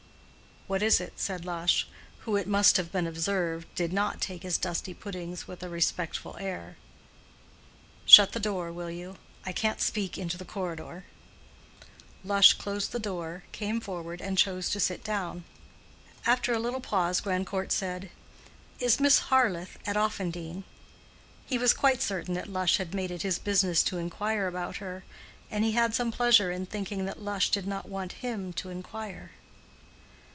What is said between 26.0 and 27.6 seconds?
pleasure in thinking that Lush